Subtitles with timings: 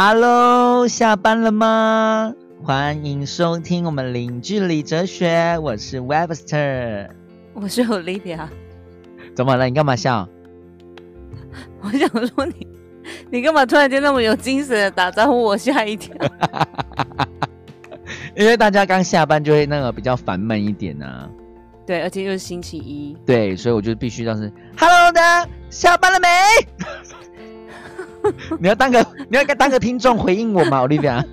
[0.00, 2.32] Hello，下班了吗？
[2.62, 7.08] 欢迎收听我们零距离哲学，我是 Webster，
[7.52, 8.46] 我是 Olivia。
[9.34, 9.64] 怎么了？
[9.64, 10.28] 你干嘛笑？
[11.82, 12.64] 我想说你，
[13.28, 15.42] 你干嘛突然间那么有精神的打招呼？
[15.42, 16.14] 我吓一跳。
[18.38, 21.28] 因为大家刚下班就会那个比较烦闷一点呢。
[21.84, 23.16] 对，而且又是星期一。
[23.26, 25.20] 对，所以我就必须要是 Hello 的，
[25.70, 26.28] 下班了没？
[28.60, 31.24] 你要当个，你要当个听众回应我吗，Olivia？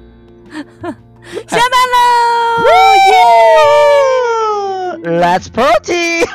[1.47, 1.99] 下班喽
[5.21, 6.21] ！Let's party！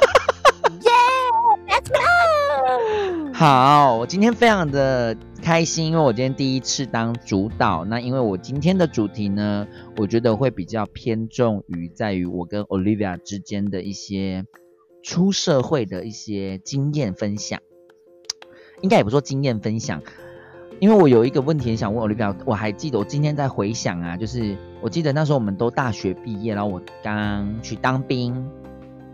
[0.82, 0.90] 耶
[1.68, 3.32] ！Let's go！
[3.32, 7.84] 好，我今天非常的开心，因为我今天第一次当主导。
[7.84, 9.66] 那因为我今天的主题呢，
[9.96, 14.44] 我觉得会比较偏重于在于我跟 Olivia 之间的一些
[15.02, 17.60] 出社会的一些经验分享，
[18.82, 20.02] 应该也不说经验分享，
[20.80, 28.34] 因为我有一个问题想问 Olivia，我还记得我今天在回想啊，就是我记得那时候我们都大学毕业，然后我刚去当兵，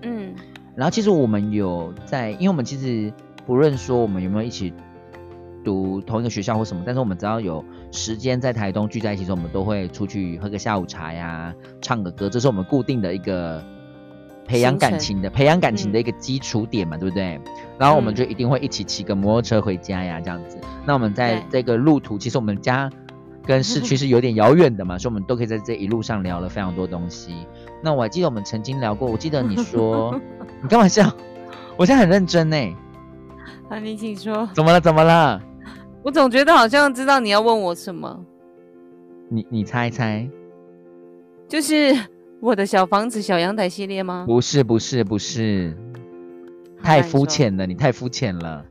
[0.03, 0.34] 嗯，
[0.75, 3.12] 然后其实我们有在，因为我们其实。
[3.47, 4.75] 不论说我们有没有一起
[5.64, 13.62] 读同一个学校或什么，但是我们只要有时间在台东聚在一起的时候，我们都会出去喝个下午茶呀，唱个歌，这是我们固定的一个
[14.47, 17.41] 培养感情的培养感情的一个基础点嘛，对不对？
[17.78, 20.58] 然后我们就一定会一起骑个摩托车回家呀，这样子。
[20.84, 22.91] 那我们在这个路途，其实我们家
[23.44, 27.34] 跟市区是有点遥远的嘛， 所以我们都可以在这一路上聊了非常多东西。
[27.83, 30.19] 那我还记得我们曾经聊过，我记得你说
[30.62, 31.12] 你干嘛笑？
[31.77, 32.56] 我现在很认真呢。
[33.69, 34.48] 啊，你请说。
[34.55, 34.81] 怎么了？
[34.81, 35.42] 怎么了？
[36.03, 38.25] 我总觉得好像知道你要问我什么。
[39.28, 40.31] 你你猜一猜，
[41.48, 41.92] 就是
[42.40, 44.24] 我的小房子、小阳台系列吗？
[44.26, 45.76] 不是，不是，不是，
[46.82, 48.64] 太肤浅了，你太肤浅了。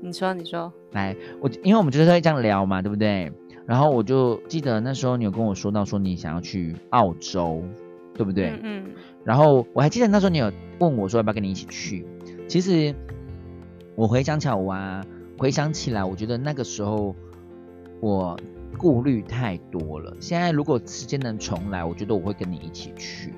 [0.00, 0.72] 你说，你说。
[0.92, 3.32] 来，我因为我们就是会这样聊嘛，对不对？
[3.66, 7.62] 然后我就记得那时候你有跟我说到说你想要去澳洲，
[8.14, 8.58] 对不对？
[8.62, 8.86] 嗯。
[9.24, 12.06] 然后我还记得那时候你有问我说要不要跟你一起去，
[12.48, 12.94] 其实。
[13.96, 15.04] 我回想起来，我啊，
[15.36, 17.16] 回想起来，我觉得那个时候
[17.98, 18.38] 我
[18.78, 20.16] 顾虑太多了。
[20.20, 23.34] 现在如果时间能重来，我觉得我会跟你一起去。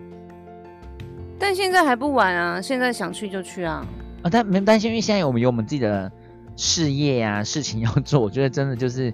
[1.39, 3.85] 但现在还不晚啊，现在想去就去啊。
[4.23, 6.13] 啊，但没担心，因为现在我们有我们自己的
[6.55, 9.13] 事业啊，事情要做，我觉得真的就是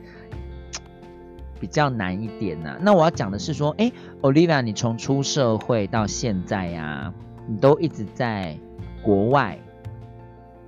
[1.61, 2.77] 比较难一点呐。
[2.81, 3.91] 那我要讲的是说，哎
[4.23, 7.15] ，Olivia，你从出社会到现在呀，
[7.47, 8.59] 你都一直在
[9.03, 9.59] 国外。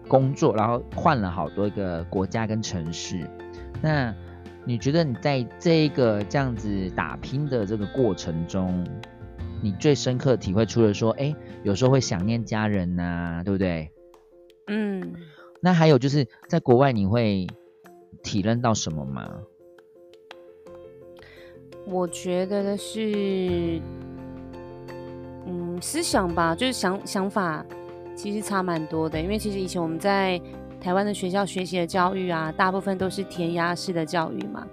[0.06, 3.28] 工作，然后换了好多个国家跟城市。
[3.82, 4.14] 那
[4.68, 8.86] 你觉得你在这个这样子打拼的这个过程中，
[9.62, 13.90] 你最深刻体会出了说，哎，有时候会想念家人呐，对不对？
[14.66, 15.14] 嗯。
[15.62, 17.46] 那还有就是在国外，你会
[18.22, 19.26] 体认到什么吗？
[21.86, 23.80] 我觉得的是，
[25.46, 27.64] 嗯，思想吧，就是想想法。
[28.14, 30.38] 其实差蛮多的，因为其实以前我们在
[30.80, 34.66] 台湾的学校学习的教育啊，大部分都是填鸭式的教育嘛，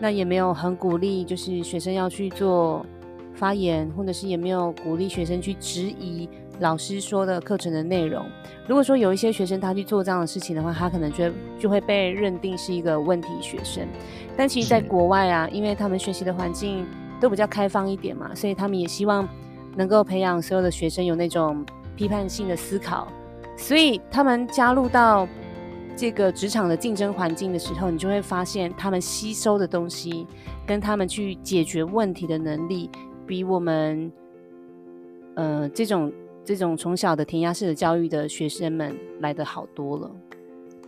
[0.00, 2.84] 那也没有很鼓励，就是学生要去做
[3.34, 6.28] 发言，或者是也没有鼓励学生去质疑
[6.60, 8.24] 老师说的课程的内容。
[8.66, 13.86] 如果说有一些学生他去做这样的事情的话，他可能就就会被认定是一个问题学生。
[14.36, 16.86] 但其实，在国外啊，因为他们学习的环境
[17.20, 19.28] 都比较开放一点嘛，所以他们也希望
[19.76, 21.64] 能够培养所有的学生有那种。
[21.94, 23.06] 批判性的思考，
[23.54, 25.28] 所以他们加入到
[25.94, 30.26] 这个职场的竞争环境的时候，你就会发现他们吸收的东西
[30.66, 32.90] 跟他们去解决问题的能力，
[33.26, 34.10] 比我们
[35.36, 36.12] 呃这种
[36.44, 40.10] 这种从小的填鸭式的教育的学生们来的好多了。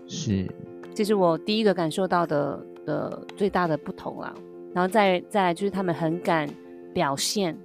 [0.07, 0.51] 是，
[0.93, 4.35] 这是我第一个感受到的的最大的不同啦。
[4.75, 6.49] 然后再再来就是他们很敢
[6.93, 7.57] 表现。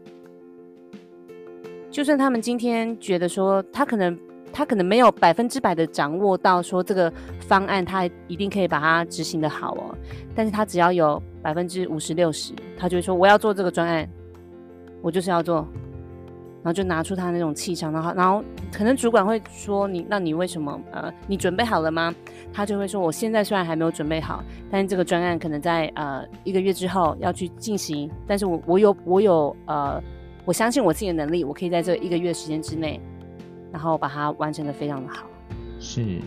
[1.89, 4.15] 就算他们今天觉得说他可能
[4.51, 9.95] 他可能没有百分之百的掌握到说这个方案他一定可以把它执行的好哦，
[10.35, 14.09] 但是他只要有百分之五十六十，他就会说我要做这个专案，
[15.01, 15.67] 我就是要做，
[16.61, 22.13] 然后就拿出他那种气场，然后然后可能主管会说你那你为什么呃你准备好了吗？
[22.51, 30.01] 他就会说我现在虽然还没有准备好，但是这个专案可能在呃一个月之后要去进行，但是我我有我有呃。
[30.45, 32.99] 我相信我自己的能力，我可以在这一个月时间之内，
[33.71, 35.25] 然后把它完成的非常的好。
[35.79, 36.19] 是，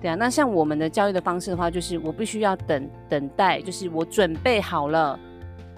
[0.00, 0.14] 对啊。
[0.14, 5.18] 那像我们的教育的方式的话，就是我必须要等等待，就是我准备好了，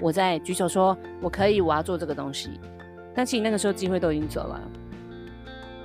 [0.00, 2.50] 我再举手说我可以，我要做这个东西。
[3.14, 4.60] 但其实那个时候机会都已经走了。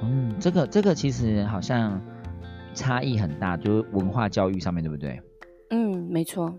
[0.04, 2.02] 嗯，这个这个其实好像
[2.74, 5.20] 差异很大，就是文化教育上面对不对？
[5.72, 6.58] 嗯，没错。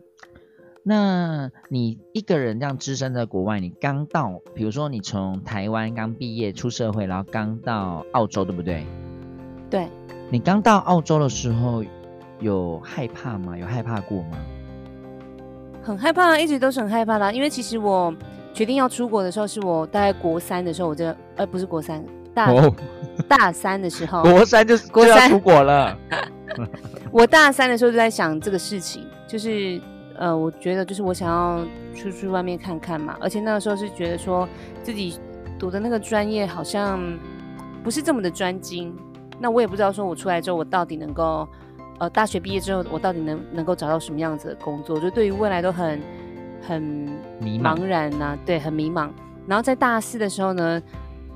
[0.83, 8.87] 那你一个人这样只身在国外，你刚到，比如说你从台湾刚毕业出社会，然后刚到澳洲，对不对？
[9.69, 9.89] 对。
[10.31, 11.85] 你刚到澳洲的时候，
[12.41, 13.57] 有害怕吗？
[13.57, 14.39] 有害怕过吗？
[15.83, 17.33] 很害怕，一直都是很害怕的。
[17.33, 18.15] 因为其实我
[18.53, 22.05] 决定要出国的时候，是我大概国三的时候，我就呃不是国三，
[22.35, 22.51] 大
[23.27, 25.97] 大三的时候，国三就是国三出国了。
[27.11, 29.81] 我大三的时候就在想这个事情，就是
[30.19, 33.17] 呃，我觉得就是我想要出去外面看看嘛。
[33.21, 34.47] 而且那个时候是觉得说
[34.83, 35.19] 自己
[35.59, 37.01] 读的那个专业好像
[37.83, 38.95] 不是这么的专精。
[39.41, 41.49] 那我也不知道，说我出来之后，我到底能够，
[42.01, 44.99] 呃，大学毕业之后，我到底能能够找到什么样子的工作？
[44.99, 46.01] 就对于未来都很
[46.61, 46.83] 很
[47.41, 49.09] 迷茫然呐，对，很迷茫。
[49.47, 50.83] 然后在大四的时候呢，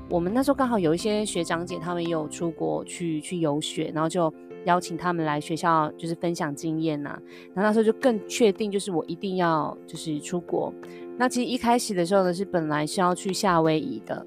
[0.09, 4.31] 我们那时候刚好有一些学长姐，他们有出国去去游学，然后就
[4.65, 7.09] 邀请他们来学校，就是分享经验呐。
[7.53, 10.73] 然后那时候就更确定，就是我一定要就是出国。
[11.17, 14.25] 那其实一开始的时候呢，是本来是要去夏威夷的，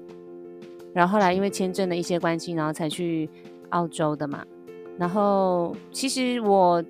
[0.93, 3.29] 然后后来因为签证的一些关系，然后才去。
[3.71, 4.45] 澳洲的嘛，
[4.97, 6.81] 然后其实我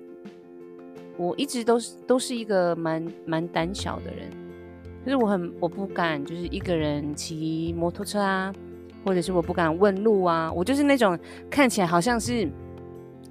[1.16, 4.30] 我一直都是都是一个蛮蛮胆小的人，
[5.04, 8.54] 就是我很我不敢就是一个人骑摩托车啊，
[9.04, 11.18] 或者是我不敢问路啊，我就是那种
[11.50, 12.48] 看起来好像是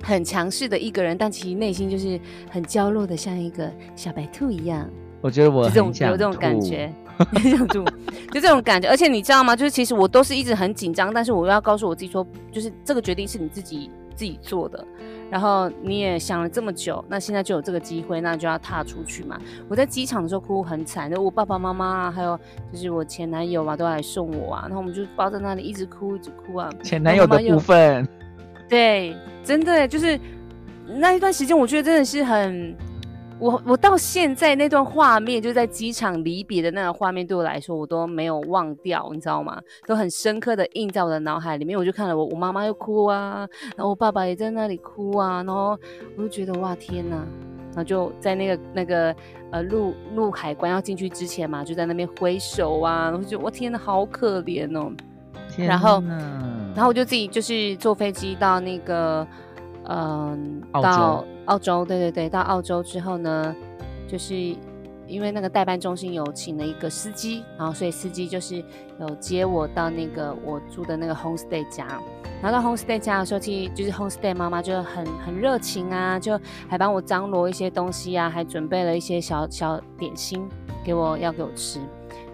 [0.04, 4.90] 很强势的一个人，但其实内心就是很娇弱的，像一个小白兔一样。
[5.22, 6.94] 我觉得我这种有这种感觉。
[7.42, 7.84] 想住，
[8.32, 9.56] 就这种感觉，而且你知道吗？
[9.56, 14.86] 就是其实我都是一直很紧张，但是我要告诉我自己说，就是这个决定是你自己自己做的，
[15.32, 19.36] 然后你也想了这么久，那现在就有这个机会，那就要踏出去嘛。
[19.68, 22.40] 我在机场的时候哭很惨，就我爸爸妈妈啊，还有
[22.72, 26.70] 就是我前男友啊，都来送我啊，然后我们就抱在那里一直哭一直哭啊。
[26.84, 28.08] 前男友的部分，
[28.70, 30.20] 对，真的就是
[30.86, 32.76] 那一段时间，我觉得真的是很。
[33.40, 39.62] 我我到现在那段画面，就在机场离别的那个画面，对我来说我都没有忘掉，你知道吗？
[39.86, 41.78] 都很深刻的印在我的脑海里面。
[41.78, 45.78] 我就看了我我妈妈又哭啊，然后我爸爸也在那里哭啊，然后
[46.18, 47.16] 我就觉得哇天哪！
[47.16, 49.16] 然后就在那个那个
[49.52, 54.92] 呃入入海关要进去之前嘛，就在那边挥手啊，然后就我天哪，好可怜哦。
[55.58, 56.02] 然后
[56.76, 59.28] 然后我就自己就是坐飞机到那个。
[59.90, 63.56] 嗯，到澳洲，对对对，到澳洲之后呢，
[64.06, 64.36] 就是
[65.08, 68.62] 因为那个代办中心有请了一个司机，然后所以司机就是
[69.00, 71.88] 有接我到那个我住的那个 homestay 家，
[72.42, 76.38] 然后到 homestay 家的时候，其实就是 homestay 妈妈就很很热情啊，就
[76.68, 80.46] 还帮我张罗一些东西啊，还准备了一些小小点心
[80.84, 81.80] 给我要给我吃，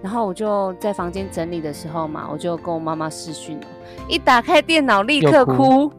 [0.03, 3.59] 然后我就在房间整理的时候嘛，我就跟我妈妈视讯，
[4.07, 5.91] 一打开电脑立刻哭。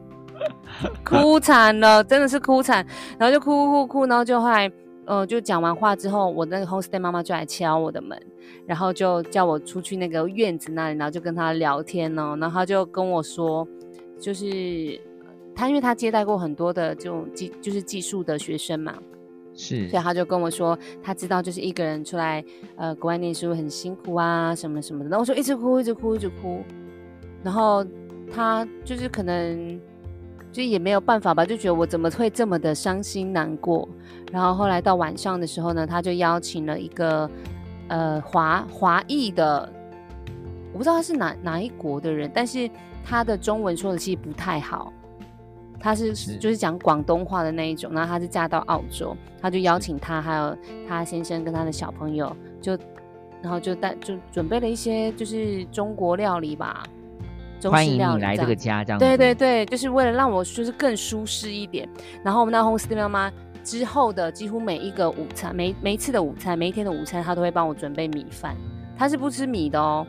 [1.03, 2.85] 哭 惨了，真的是哭惨，
[3.17, 4.69] 然后就哭哭哭哭，然后就后来，
[5.05, 8.21] 呃，就讲完话之后，我那个 homestay 妈妈就来敲我的门，
[8.67, 13.65] 然后就叫我出去那个院子那里，然后就跟他聊天呢，然后他就跟我说，
[14.19, 14.99] 就是
[15.55, 18.93] 他因为他接待过很多的这种技就是技术的学生嘛，
[19.55, 22.43] 是，所以他就跟我说，他知道就是一个人出来
[22.75, 26.61] 呃国外念书很辛苦啊什么什么的，然后我说一直哭一直哭一直哭，
[27.43, 27.85] 然后
[28.31, 29.79] 他就是可能。
[30.51, 33.85] 就也没有办法吧，就觉得我怎么会这么的伤心难过。
[34.31, 37.29] 然后后来到晚上的时候呢，他就邀请了一个
[37.89, 39.69] 呃华华裔的，
[40.71, 42.69] 我不知道他是哪哪一国的人，但是
[43.03, 44.93] 他的中文说的其实不太好，
[45.79, 47.91] 他是就是讲广东话的那一种。
[47.93, 52.77] 然后她是嫁到澳洲，她就邀请她还有她先生跟她的小朋友，就
[53.41, 56.83] 然后就带就准备了一些就是中国料理吧。
[57.63, 61.87] 欢迎你来这个家，这样对对对，就是为了让我就是更舒适一点。
[62.23, 63.31] 然后我们那 homestay 妈妈
[63.63, 68.55] 之后的几乎每一个午餐，每每一次的午餐，每一天的午餐，她都会帮我准备米饭。
[68.95, 70.05] 她是不吃米的哦。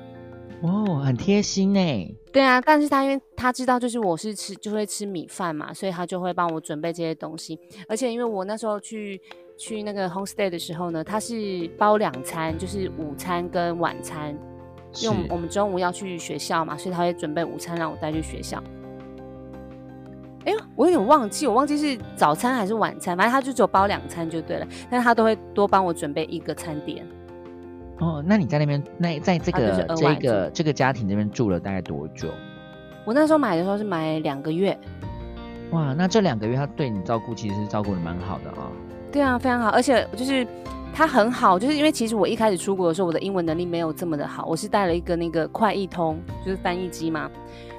[0.62, 2.16] 哦，很贴心呢。
[2.32, 7.58] 对啊，但是他因为他知道就是我是吃就会吃米饭嘛，所以他就会帮我准备这些东西。
[7.88, 9.20] 而且因为我那时候去
[9.58, 14.36] 去那个 homestay 的时候呢，他是包两餐，就是午餐跟晚餐。
[15.02, 18.62] 因为我们中午要去学校嘛，所以他会准备午餐让我带去学校。
[20.46, 27.06] 哎呦，我有点忘记，我忘记是早餐还是晚餐，反正他就只有包两餐就对了，但是他都会多帮我准备一个餐点。
[27.99, 32.29] 哦，那你在那边，那在这个这个这个家庭那边住了大概多久？
[33.05, 34.79] 我那时候买的时候是买两个月。
[35.71, 38.71] 哇，那这两个月他对你照顾其实是照顾的蛮好的啊。
[39.11, 40.47] 对啊，非常好，而且就是。
[40.95, 47.31] 他很好，就是因为其实我一开始出国的时候，我的英文能力没有这么的好，我是带了一个那个快译通，就是翻译机嘛。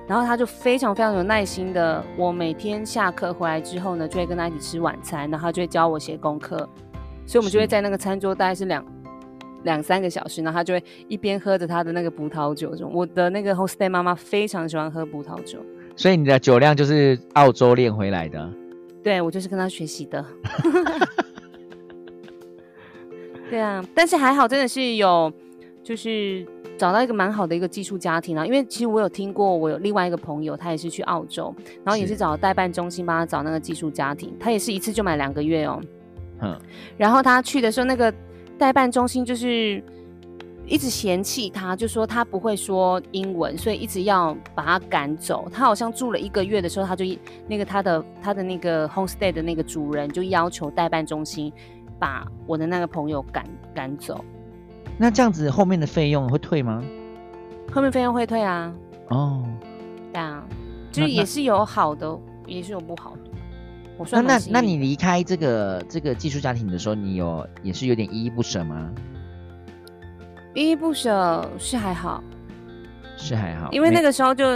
[0.07, 6.57] 然后他就非常非常有耐心的，我每天下课回来之后呢，就会跟他一起吃晚餐，然后他就会教我写功课，
[7.25, 8.85] 所以我们就会在那个餐桌大概是两
[9.63, 12.71] 两三个小时，然后他就会一边喝着他的那个葡萄酒。
[12.71, 15.59] 这种我的那个 hostess 妈妈非常喜欢喝葡萄酒，
[15.95, 18.49] 所以你的酒量就是澳洲练回来的。
[19.03, 20.25] 对我就是跟他学习的。
[23.49, 25.31] 对啊，但是还好，真的是有
[25.81, 26.45] 就是
[26.77, 28.45] 找到一个蛮好的一个寄宿家庭啊。
[28.45, 35.81] 因为其实我有听过，我有另外一个朋友，他也是去澳洲，然后也是是找代办中心帮他找那个寄宿家庭，他也是一次就买两个月哦。
[36.41, 36.59] 嗯，
[36.97, 38.13] 然后他去的时候，那个
[38.57, 39.81] 代办中心就是
[40.65, 45.47] 一直嫌弃他，就说他不会说英文，所以一直要把他赶走。
[45.53, 47.05] 他好像住了一个月的时候，他就
[47.47, 51.53] 那个他的他的那个 homestay 的那个主人就要求代办中心
[51.97, 54.23] 把我的那个朋友赶赶走，
[54.97, 56.83] 那这样子后面的费用会退吗？
[57.71, 58.73] 后面费用会退啊，
[59.09, 59.43] 哦，
[60.11, 60.43] 对啊，
[60.91, 63.26] 就是也是有好的，也是有不好的。
[63.97, 68.93] 我那那那你离开这个这个寄宿家庭的时候，你有也是有点依依不舍吗？
[70.53, 72.23] 依依不舍是还好，
[73.17, 74.53] 是还好，因为那个个时候就，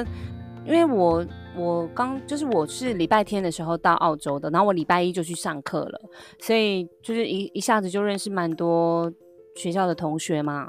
[0.66, 6.02] 因为我我刚就是我是礼拜天的时候到澳洲的，然后我礼拜一就去上课了，
[6.40, 9.12] 所以就是一一下子就认识蛮多
[9.56, 10.68] 学校的同学嘛，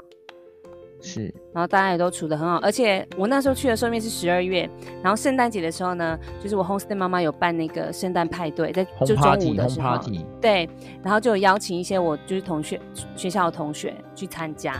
[1.03, 1.23] 是。
[1.53, 4.67] 然后大家也都处得很好，而且我那时候去的时候因为是十二月，
[5.03, 10.67] 然后圣诞节的时候呢，就是我 homestay 妈妈有办那个圣诞派对，在就中午的时候，party，对，
[11.03, 12.81] 然后就有邀请一些我就是同学
[13.15, 14.75] 学校的同学去参加，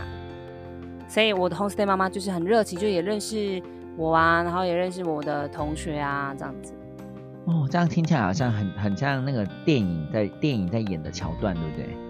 [1.06, 3.62] 所以我的 homestay 妈妈就是很热情，就也认识
[3.96, 6.72] 我啊，然后也认识我的同学啊，这样子。
[7.46, 12.03] 哦，这样听起来好像很很像那个电影在电影在演的桥段，对不对？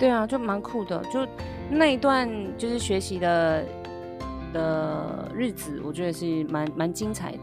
[0.00, 1.24] 对啊，就蛮酷的，就
[1.70, 3.64] 那一段就是学习的
[4.52, 7.38] 的日子，我觉得是蛮蛮精彩的。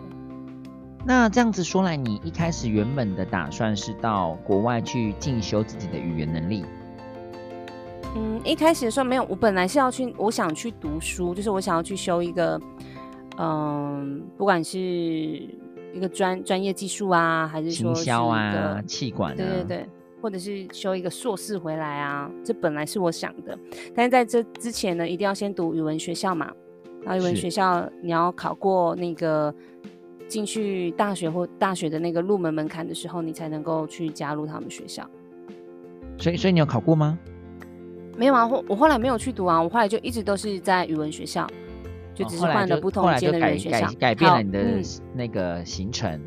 [1.05, 6.65] 那这样子说来，你一开始原本的打算是到国外去进修自己的语言能力，
[8.15, 12.59] 嗯，一开始的时候没有，我本来是要去，我想去读书，就是我想要去修一个，
[13.37, 19.89] 嗯，不管是一个专专业技术啊，还是行说是销啊一个，气管啊，对对对，
[20.27, 23.57] 或者是修一个硕士回来啊，这本来是我想的，
[23.95, 26.51] 但是在这之前呢，一定要先读语文学校嘛，
[27.01, 29.55] 然后语文是学校你要考过那个
[30.27, 35.09] 进去大学或大学的那个入门门槛的时候，你才能够去加入他们学校。
[36.17, 37.17] 所以所以你有考过吗？
[38.17, 41.47] 没有啊，后我后来没有去读啊，我后来就一直都是在语文学校，
[42.13, 44.83] 就只是换了不同间的语改改文学校，改变了你的嗯
[45.15, 46.19] 那个行程。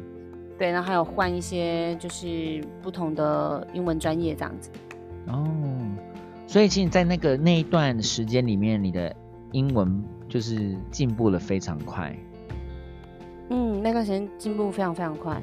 [0.61, 4.69] 对，然后还有换一些就是不同的英文专业这样子。
[5.29, 5.49] 哦，
[6.47, 9.17] 所以其实，在那个那一段时间里面，你的
[9.53, 12.15] 英文就是进步了非常快。
[13.49, 15.41] 嗯，那段时间进步非常非常快，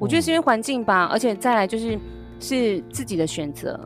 [0.00, 1.96] 我觉得哦是因为环境吧，而且再来就是
[2.40, 3.78] 是自己的选择。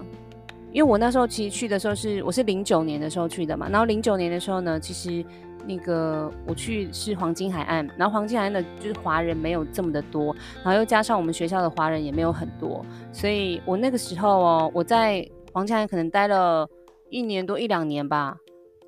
[0.72, 5.22] 因为我那时候其实去的时候是我是零九年的时候去的嘛，然后零九年的时候呢，其实
[5.68, 10.34] 那个我去是黄金海岸，然后黄金海岸的就是华人没有这么的多，
[10.64, 12.82] 然后又加上我们学校的华人也没有很多，
[13.12, 16.66] 所以我那个时候哦，我在黄金海岸可能待了
[17.10, 18.34] 一年多一两年吧，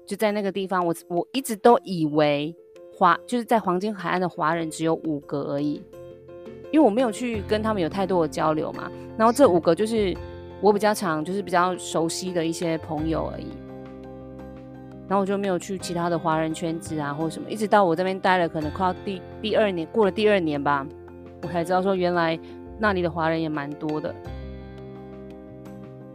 [0.07, 2.57] 就在那个地方，我我一直都以为
[2.97, 5.83] 华就是在黄金海岸的华人只有五个而已，
[6.73, 8.91] 因为我没有去跟他们有太多的交流嘛。
[9.19, 10.17] 然后这五个就是
[10.63, 13.47] 我比较常就是比较熟悉的一些朋友而已。
[15.11, 20.87] 然后我就没有去其他的华人圈子啊，或者什么，一直到我这边待了可能快要第第二年，过了第二年吧，
[21.43, 22.38] 我才知道说原来
[22.79, 24.14] 那里的华人也蛮多的。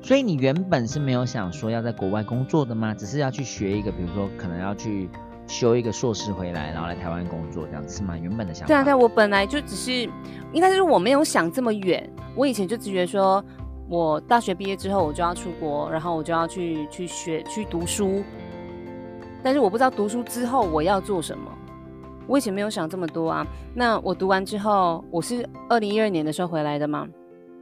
[0.02, 2.94] 所以你原本是没有想说要在国外工作的吗？
[2.94, 5.10] 只是要去学一个，比如说可能要去
[5.46, 8.18] 修一个硕士回来，然后来台湾工作这样子是吗？
[8.18, 8.68] 原本的想法。
[8.68, 10.10] 对啊，对啊，我本来就只是，
[10.54, 12.10] 应该是我没有想这么远。
[12.34, 13.44] 我以前就只觉得说，
[13.90, 18.24] 我大学毕业之后我就要出国，然后我就要去去学去读书。
[19.46, 21.52] 但是我不知道读书之后我要做什么。
[22.26, 23.46] 我以前没有想这么多啊。
[23.76, 27.08] 那我读完之后，我是二零一二年的时候回来的嘛。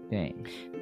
[0.10, 0.34] 对，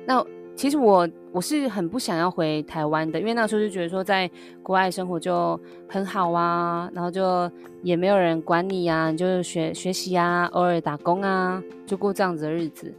[0.05, 0.23] 那
[0.55, 4.29] 其实我我是很不想要回台湾的，因为那时候就觉得说在
[4.61, 7.49] 国外生活就很好啊，然后就
[7.81, 12.93] 也没有人管你啊，你就是学学习啊，偶尔打工啊，就过这样子的日子。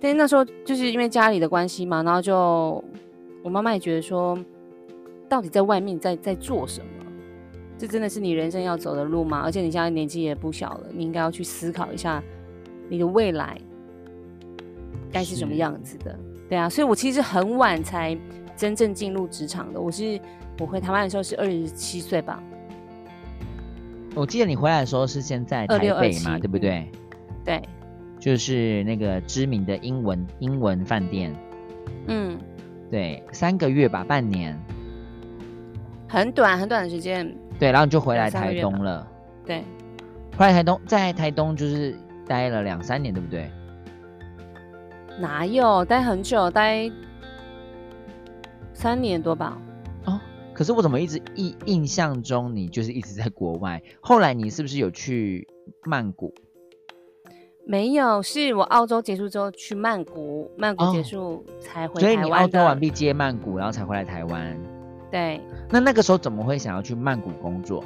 [0.00, 2.82] 但是那时候就是因为家里的关系嘛，然后就
[3.44, 4.36] 我妈妈也觉得说，
[5.28, 6.88] 到底在外面在在做什么？
[7.76, 9.42] 这真的是你人生要走的路吗？
[9.44, 12.22] 而且你现在年纪也不小了，你应该要去思考一下
[12.88, 13.58] 你的未来
[15.12, 16.16] 该是什么是样子的。
[16.48, 18.16] 对啊，所以我其实很晚才
[18.56, 19.80] 真正进入职场的。
[19.80, 20.20] 我是
[20.60, 22.40] 我回台湾的时候是二十七岁吧，
[24.14, 26.88] 我记得你回来的时候是先在台26北嘛，对不对？
[27.44, 27.60] 对，
[28.20, 31.34] 就是那个知名的英文英文饭店。
[32.06, 32.38] 嗯，
[32.90, 34.56] 对，三个月吧，半年。
[36.06, 37.34] 很短很短的时间。
[37.58, 39.06] 对，然后你就回来台东了。
[39.46, 39.62] 对，
[40.36, 41.96] 回来台东，在台东就是
[42.26, 43.50] 待了两三年，对不对？
[45.18, 46.90] 哪有待很久，待
[48.72, 49.56] 三年多吧？
[50.06, 50.20] 哦，
[50.52, 53.80] 可是我怎么一直印印象中你就是一直在国外？
[54.00, 55.46] 后来你是不是有去
[55.84, 56.34] 曼谷？
[57.66, 62.48] 没有，是我澳洲结束之后去曼谷，曼谷哦结束才回所以你澳。
[62.48, 64.73] 洲完毕接曼谷，然后才回来台湾。
[65.14, 65.40] 对，
[65.70, 67.84] 那那个时候怎么会想要去曼谷工作？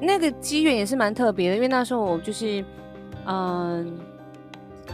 [0.00, 2.64] 那个机缘也是蛮特别的，因为那时候我就是，
[3.24, 3.96] 嗯、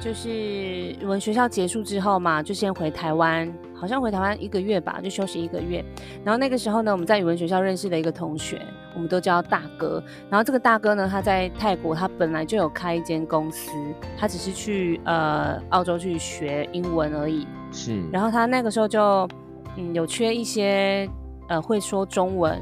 [0.02, 5.82] 就是语文学校结束之后嘛，就先回台湾，好像回台湾一个月吧，就休息一个月。
[6.22, 8.60] 然后那个时候呢，我们在语文学校认识了一个同学，
[8.94, 10.04] 我们都叫他大哥。
[10.28, 13.70] 然后这个大哥呢，他在泰国，他本来就有开一间公司，
[14.18, 17.46] 他只是去呃澳洲去学英文而已。
[17.72, 19.26] 是，然后他那个时候就
[19.76, 21.08] 嗯有缺一些
[21.48, 22.60] 呃会说中文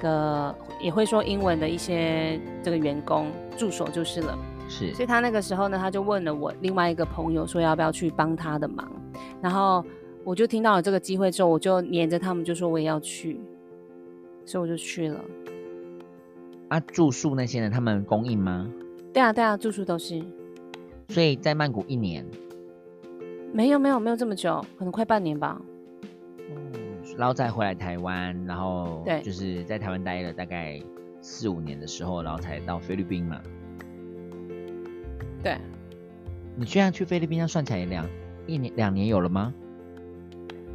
[0.00, 4.38] 的，也会说英文的一些这个员工助手就是了。
[4.66, 8.90] 是所以他那个时候呢，他就问了我另外一个朋友说要不要去帮他的忙，
[9.42, 9.84] 然后
[10.24, 13.38] 我就听到了这个机会之后，我就黏着他们就说我也要去，
[14.46, 15.20] 所以我就去了。
[16.68, 18.66] 啊，住宿那些呢他们供应吗？
[19.12, 20.24] 对啊，对啊，住宿都是
[21.10, 22.26] 所以在曼谷一年，
[23.52, 25.60] 没有没有没有这么久，可能快半年吧。
[27.16, 30.80] 然后再回来台湾，然后对就是在台湾待了大概
[31.20, 33.40] 四五年的时候，然后才到菲律宾嘛。
[35.42, 35.58] 对，
[36.56, 38.06] 你居然去菲律宾，那算起来也两
[38.46, 39.52] 一年两年有了吗？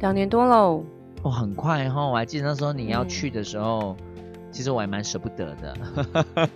[0.00, 0.84] 两年多喽。
[1.22, 2.06] 哦，很快哈！
[2.06, 3.94] 我还记得那时候你要嗯去的时候，
[4.50, 5.76] 其实我还蛮舍不得的，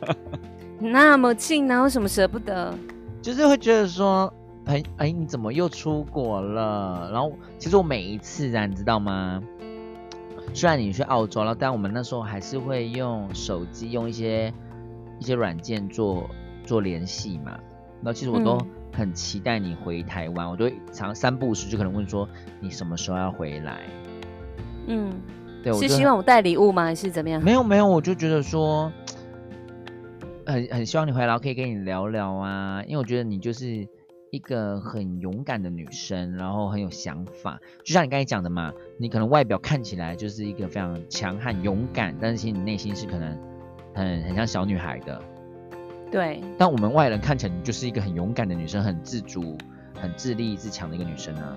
[0.81, 2.73] 那么近，哪有什么舍不得？
[3.21, 4.33] 就是会觉得说，
[4.67, 7.11] 哎哎，你怎么又出国了？
[7.13, 9.43] 然后其实我每一次啊，你知道吗？
[10.53, 14.53] 虽然你去澳洲了，但我们那时候还是会用手机，用一些
[15.19, 16.31] 一些软件做
[16.65, 17.53] 做联系嘛。
[18.03, 22.29] 然后其实我都嗯很期待你回台湾，我都会常三不五时就可能问说
[22.61, 23.81] 你什么时候要回来？
[24.87, 25.11] 嗯，
[25.63, 26.85] 对，是希望我带礼物吗？
[26.85, 27.43] 还是怎么样？
[27.43, 28.93] 没有没有，我就觉得说，
[30.47, 33.89] 很很希望你回来，可以跟你聊聊啊，因为我觉得你就是
[34.35, 43.39] 一个很勇敢的女生，然后很有想法，就像你刚才讲的嘛，你可能外表看起来就是一个非常强悍勇敢，但是其实你内心是可能
[43.95, 45.23] 很很像小女孩的，
[46.11, 49.57] 对，但我们外人看起来你就是一个很勇敢的女生，很自主、
[49.95, 51.57] 很自立自强的一个女生啊。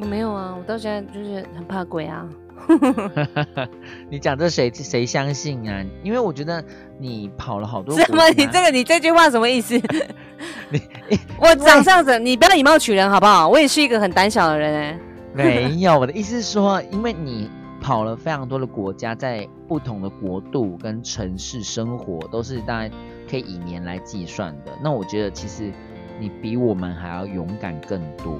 [0.00, 2.26] 我没有啊，我到现在就是很怕鬼啊。
[4.10, 5.84] 你讲这谁谁相信啊？
[6.02, 6.62] 因为我觉得
[6.98, 8.26] 你跑了好多什么？
[8.30, 9.74] 你这个你这句话什么意思？
[10.70, 10.80] 你
[11.38, 12.24] 我长相怎？
[12.24, 13.48] 你不要以貌取人好不好？
[13.48, 14.98] 我也是一个很胆小的人哎、
[15.34, 22.90] 没有，我的意思是说，因为你跑了非常多的国家，在不同的国度跟城市生活，都是大概
[23.30, 24.72] 可以以年来计算的。
[24.82, 25.72] 那我觉得其实
[26.18, 28.38] 你比我们还要勇敢更多。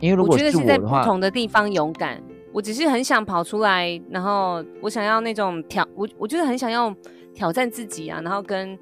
[0.00, 2.22] 因为如我果觉得是在不同的地方勇敢。
[2.50, 6.92] 我只是很想跑出来，然后我想要那种挑，我我就是很想要
[7.34, 8.76] 挑战自己啊，然后跟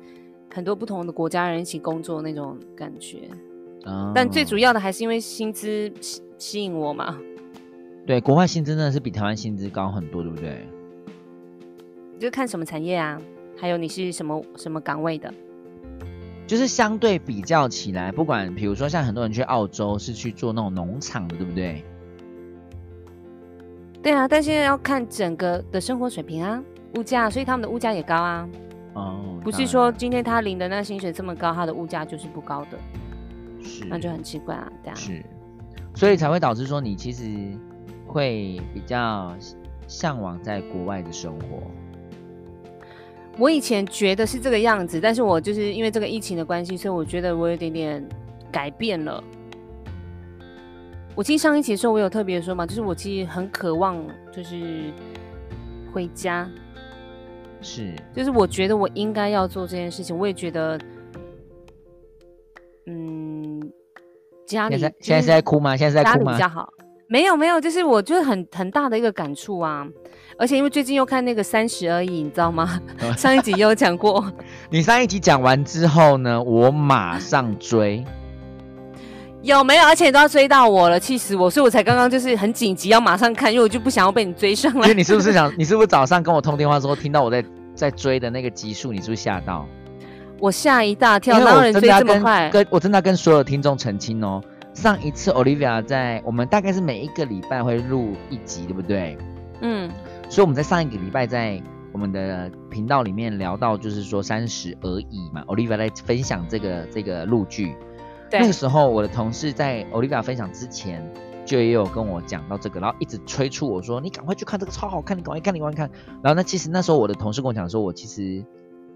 [0.54, 3.28] 很多不同的国家人一起工作那种感觉。
[4.14, 7.18] 但最主要要的还是因为薪资吸吸引我嘛，
[8.06, 10.66] 对国外薪资真的是比台湾薪资高很多，对不对？
[12.18, 13.20] 就看什么产业啊，
[13.56, 15.32] 还有你是什么什么岗位的。
[16.46, 21.84] 就是相对比较起来，不管比如说像很多人去澳洲是去做那种农场的，对不对？
[24.02, 26.62] 对啊，但现在要看整个的生活水平啊，
[26.94, 28.48] 物价，所以他们的物价也高啊。
[28.94, 32.78] 哦，不是说今天他领的那薪水这么高，他的物价就是不高的，
[33.60, 34.94] 是那就很奇怪啊，对啊。
[34.94, 35.24] 是，
[35.94, 37.26] 所以才会导致说你其实
[38.06, 39.34] 会比较
[39.88, 41.62] 向往在国外的生活。
[43.38, 48.08] 我以前觉得是这个样子，但是我就是因为这个疫情的关系，所以我觉得我有点点
[48.50, 49.22] 改变了。
[51.14, 54.90] 我记得上一期的时候，我有特别说嘛，就是我其实很渴望就是
[55.92, 56.48] 回家，
[57.60, 60.78] 是，就是我觉得我应该要做这件事情，我也觉得，
[62.86, 63.60] 嗯，
[64.46, 65.76] 家里现在现在是在哭吗？
[65.76, 66.42] 现在是在哭吗家里比？
[66.42, 66.72] 较好。
[67.08, 69.86] 没有没有，就是我就是很很大的一个感触啊，
[70.36, 72.80] 而且因为最近又看那个《三十而已》，你知道吗？
[73.16, 74.24] 上一集也有讲过，
[74.70, 78.04] 你上一集讲完之后呢，我马上追。
[79.42, 79.86] 有没有？
[79.86, 81.48] 而且你都要追到我了，气死我！
[81.48, 84.94] 所以我才刚刚就是很紧急要马上看，因为我就不想要被你追上来因为。
[84.94, 89.64] 你是不是想，你是不是早上跟我通电话之后听到我在在追的那个集数，你是不是吓到？
[90.40, 92.50] 我吓一大跳，因为我哪有人追这么快？
[92.50, 94.42] 跟我真的要跟所有听众澄清哦。
[94.76, 99.16] 上一次 Olivia 在我们大概是每一个礼拜会录一集，对不对？
[99.62, 99.90] 嗯，
[100.28, 101.60] 所以我们在上一个礼拜在
[101.92, 105.42] 我们的频道里面聊到，就是说三十而已嘛。
[105.46, 107.74] Olivia 在分享这个这个录剧，
[108.30, 111.02] 对那个时候我的同事在 Olivia 分享之前，
[111.46, 115.90] 就也有跟我讲到这个，然后一直催促我说：“你赶快去看这个超好看，你赶快看，你赶快看。”
[116.22, 118.44] 然后那，其实那时候我的同事跟我讲说，我其实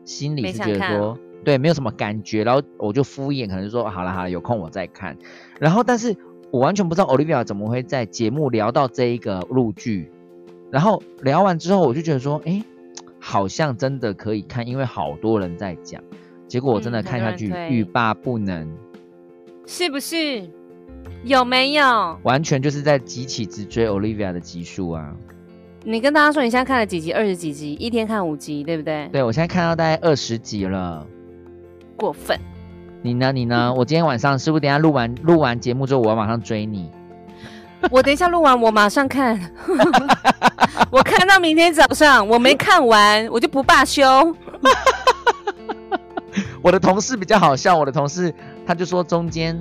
[0.05, 5.17] 心里是觉得说，对，没有什么感觉，然后我就敷衍，可能说好了好了，有空我再看。
[5.59, 6.15] 然后，但是
[6.51, 10.11] 我完全不知道 Olivia 怎么会在节目聊到这一个录剧，
[10.71, 12.63] 然后聊完之后，我就觉得说，哎，
[13.19, 16.03] 好像真的可以看，因为好多人在讲。
[16.47, 18.69] 结果我真的嗯看下去，欲罢不能。
[19.67, 20.51] 是不是？
[21.23, 22.19] 有没有？
[22.23, 25.15] 完全就是在急起直追 Olivia 的集数啊！
[25.85, 27.13] 你跟大家说，你现在看了几集？
[27.13, 29.09] 二十几集，一天看五集，对不对？
[29.13, 31.07] 对我现在看到大概二十集了。
[32.01, 32.39] 过分。
[33.03, 33.31] 你呢？
[33.31, 33.73] 你呢？
[33.75, 36.91] 我今天晚上是不是等下录完录完节目之后，我要马上追你？
[37.91, 39.39] 我等一下录完，我马上看。
[40.91, 44.03] 我看到明天早上，我没看完，我就不罢休。
[46.63, 48.35] 我的同事比较好笑，我的同事
[48.67, 49.57] 他就说中间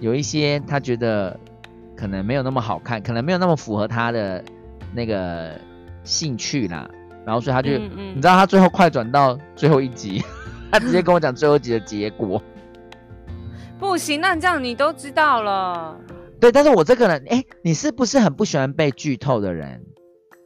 [0.00, 1.38] 有一些他觉得
[1.96, 4.42] 可能没有那么好看，可能没有那么符合他的
[4.92, 5.52] 那个
[6.02, 6.88] 兴趣啦，
[7.24, 10.22] 然后所以他就、嗯嗯你知道他最后快转到最后一集，
[10.70, 12.42] 他直接跟我讲最后一集的结果。
[13.78, 15.98] 不行，那这样你都知道了。
[16.38, 19.82] 对，但是我这个人，哎，你是不是很不喜欢被剧透的人？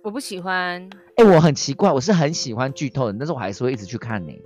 [0.03, 4.41] 我不喜欢，哎，我很奇怪，我是很喜欢剧透的，但是我还是会一直去看你。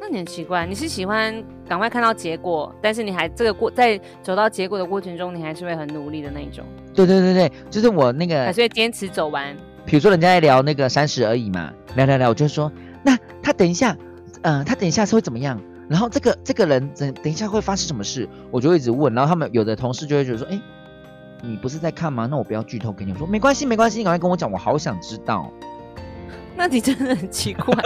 [0.00, 9.56] 那你很奇怪，你是喜欢赶快看到结果，但是你还这个过在走到结果的过程中，你还是会很努力的那一种，对对对对，就是我那个还是会坚持走完。
[9.86, 12.70] 比如说人家在聊那个三十而已嘛，聊聊聊，我就说，
[13.04, 13.96] 那他等一下，
[14.42, 15.60] 呃，他等一下是会怎么样？
[15.88, 18.28] 然后这个这个人等等一下会发生什么事？
[18.50, 20.58] 我就会一直问，然后他们有的同事就会觉得说，哎，
[21.42, 22.26] 你不是在看吗？
[22.30, 23.12] 那我不要剧透给你。
[23.12, 25.52] 我说没关系没关系，你赶快跟我讲，我好想知道。
[26.56, 27.74] 那你真的很奇怪。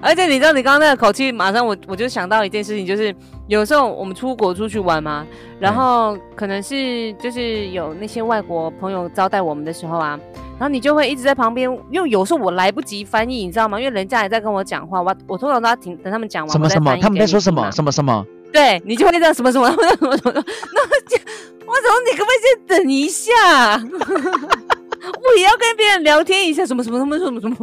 [0.00, 3.14] 而且你知道，你刚刚那个口气，马上我我就想到一件事情，就是
[3.48, 5.26] 有时候我们出国出去玩嘛，
[5.58, 10.18] 然后可能是就是有那些外国朋友招待我们的时候啊，
[10.58, 13.78] 然后你就会一直在旁边，因为有时候我来不及翻译，你知道吗？
[13.78, 16.96] 因为人家也在跟我讲话，我我通常都要听等他们讲完，什么什么？
[16.96, 17.70] 他们在说什么？
[17.70, 18.24] 什么什么？
[18.52, 21.18] 对你就会这样什么什么什么什么什么，那我就
[21.66, 23.32] 我说你可不可以先等一下？
[23.76, 27.56] 我也要跟别人聊天一下，什么什么什么什么什么。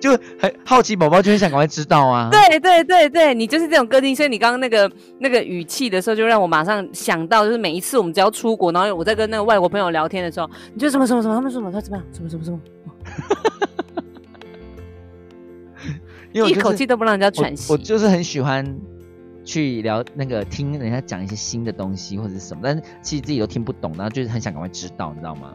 [0.00, 2.28] 就很好奇，宝宝就很想赶快知道啊。
[2.30, 12.60] 对对对对，你就是这种个性，所以你刚刚那个那个语气的时候，就让我马上想到，就是每一次我们只要出国，然后我在跟那个外国朋友聊天的时候，你就什么什么什么，他们说什么，他怎么样，什么什么什么，
[16.32, 17.72] 一因为我就是口气都不让人家喘息。
[17.72, 18.78] 我我就是很喜欢
[19.44, 25.54] 去聊那个听人家讲一些新的东西或者是什么，但是其实自己都听不懂，然后就是很想赶快知道，你知道吗？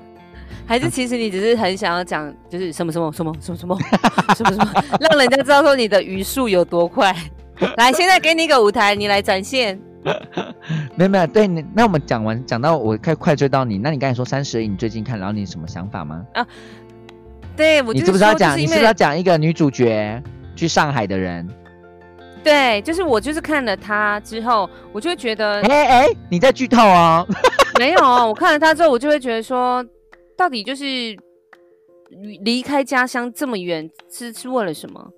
[0.65, 3.77] 还是其实你只是很想要讲，就是什么什么什么什么 什么
[4.35, 7.15] 什么什么，让人家知道说你的语速有多快。
[7.77, 9.79] 来，现在给你一个舞台，你来展现。
[10.95, 16.25] 没有没有，对，你那我们讲完讲到我快快追到你，那你刚才说三十而已，你最近看，然后你什么想法吗？
[16.33, 16.45] 啊
[17.55, 18.55] 对我就你是不是要讲？
[18.55, 20.23] 就是你是不是要讲一个女主角
[20.55, 21.47] 去上海的人？
[22.43, 27.27] 对，就是我就是看了她之后，我就会觉得哎哎，你在剧透哦。
[27.77, 29.85] 没有啊，我看了她之后，我就会觉得说，
[30.41, 30.83] 到底就是
[32.43, 35.13] 离开家乡这么远，是是为了什么？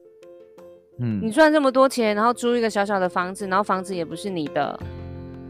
[1.00, 4.78] 嗯你嗯，赚这么多钱，然后租一个小小的房子，然后房子也不是你的，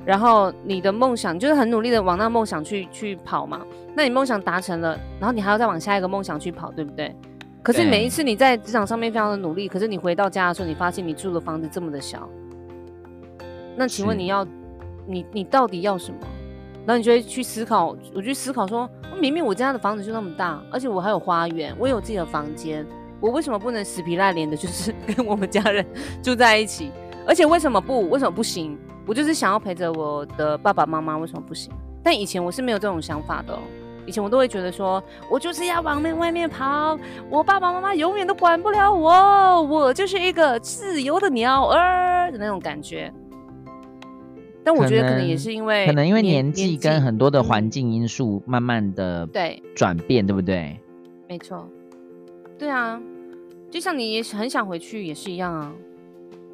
[0.05, 3.65] 然后你的梦想就是很努力的往那梦想去去跑嘛。
[3.95, 7.11] 那你梦想达成了，然后你还要再往下一个梦想去跑，对不对？
[7.63, 12.29] 可是每一次你在职场上面非常的努力，可是你回到家的时候，你发现你住的房子这么的小，
[13.75, 14.45] 那请问你要
[15.07, 16.19] 你你到底要什么？
[16.85, 22.85] 然后你就会去思考，我就思考说，明明我家的房子就那么大，而且我还有花园，我有自己的房间，
[23.21, 25.85] 我为什么不能死皮赖脸的，就是 跟我们家人
[26.21, 26.91] 住在一起？
[27.25, 28.09] 而且为什么不？
[28.09, 28.77] 为什么不行？
[29.05, 31.71] 我就是想要陪着我的爸爸妈妈，为什么不行？
[32.03, 33.57] 但以前我是没有这种想法的、
[34.05, 43.09] 以前我都会觉得说，我就是要往那外面跑，我爸爸妈妈永远都管不了我，我就是一个自由的鸟儿的那种感觉。
[44.63, 50.79] 但我觉得可能也是因为可能因为年纪跟很多的嗯环境因素慢慢的对，转变，对不对？
[51.27, 51.67] 没错，
[52.57, 53.01] 对啊，
[53.69, 55.73] 就像你也很想回去，也是一样啊。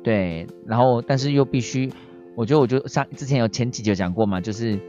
[0.02, 1.92] 对，然后但是又必须，
[2.36, 4.80] 我觉得我就上之前有前几集有讲过嘛，就是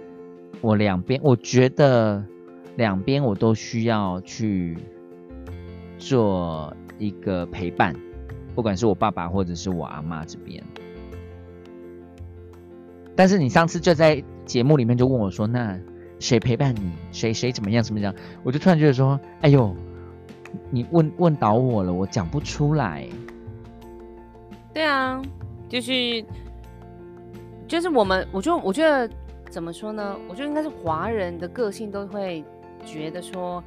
[0.60, 2.24] 我两边，我觉得
[2.76, 4.78] 两边我都需要去
[5.98, 7.94] 做一个陪伴，
[8.54, 10.62] 不管是我爸爸或者是我阿妈这边。
[13.20, 15.78] 但是你上次就在节目里面就问我说：“那
[16.18, 16.90] 谁陪伴你？
[17.12, 17.84] 谁谁怎么样？
[17.84, 19.76] 怎么样？”我就突然觉得说：“哎呦，
[20.70, 23.06] 你问问倒我了，我讲不出来。”
[24.72, 25.20] 对啊，
[25.68, 26.24] 就是
[27.68, 29.06] 就是我们，我就我觉得
[29.50, 30.16] 怎么说呢？
[30.26, 32.42] 我觉得应该是华人的个性都会
[32.86, 33.62] 觉得说，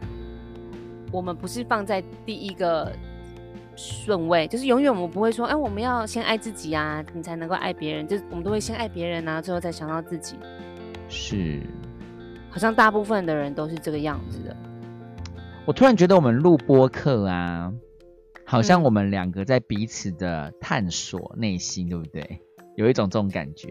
[1.11, 2.91] 我们不是放在第一个
[3.75, 8.07] 顺位，就是永远我们不会说，哎，我们要先爱自己啊，你才能够爱别人。
[8.07, 10.36] 就是我们都会先爱别人啊，最后再想到自己。
[11.09, 11.62] 是，
[12.49, 14.55] 好像大部分的人都是这个样子的。
[15.65, 17.73] 我突然觉得我们录播课啊。
[18.45, 22.41] 好像我们两个在彼此的探索内心，对不对？
[22.75, 23.69] 有一种这种感觉，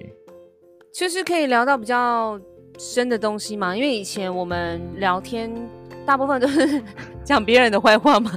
[0.91, 2.41] 就是可以聊到比较
[2.79, 3.77] 深的东西嘛。
[3.77, 5.53] 因为以前我们聊天
[6.07, 6.83] 大部分都是
[7.25, 8.31] 讲别人的坏话嘛，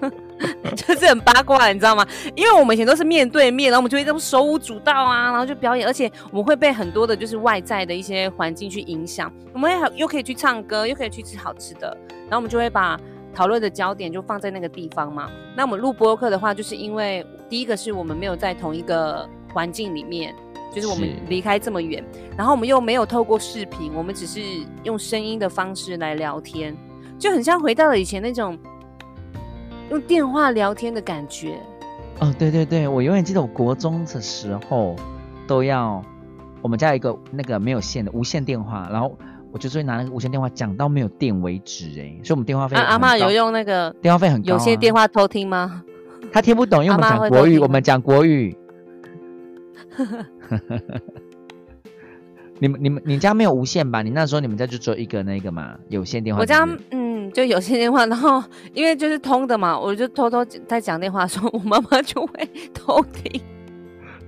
[0.74, 2.06] 就是很八卦，你知道吗？
[2.34, 9.32] 因为我们以前都是面对面，然后我们就会这种手舞足蹈啊，然后就表演，而且我们会被很多的就是外在的一些环境去影响。
[9.52, 12.98] 我们也又可以去唱歌，又可以去吃好吃的，然后我们就会把。
[13.34, 15.30] 讨论的焦点就放在那个地方嘛。
[15.54, 20.34] 那我们录播客的话，就是因为第一个是我们没有在同一个环境里面，
[20.74, 22.02] 就是我们离开这么远，
[22.34, 24.40] 然后我们又没有透过视频，我们只是
[24.84, 26.74] 用声音的方式来聊天，
[27.18, 28.58] 就很像回到了以前那种
[29.90, 31.58] 用电话聊天的感觉。
[32.20, 34.96] 哦，对对对，我永远记得我国中的时候
[35.46, 36.02] 都要
[36.62, 39.16] 我们家一个那个没有线的无线电话，然后。
[39.52, 42.76] 我就是会拿那个无线电话讲到没有电为止，哎，所以我们电话费。
[42.76, 44.48] 阿妈有用那个电话费很高。
[44.48, 45.82] 有些电话偷听吗？
[46.30, 48.54] 他听不懂，因为我们讲国语，我们讲国语。
[52.58, 54.02] 你们、你们、你家没有无线吧？
[54.02, 56.42] 你那时候你们家就只有一个那个嘛，有线电话。
[56.42, 57.05] 我家嗯，
[57.36, 63.38] 就有线电话，然后因为就是通的嘛，我就偷偷在讲电话的时候，我妈妈就会偷听。